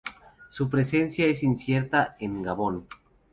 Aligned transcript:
Su 0.49 0.67
presencia 0.67 1.27
es 1.27 1.43
incierta 1.43 2.15
en 2.17 2.41
Gabón. 2.41 2.87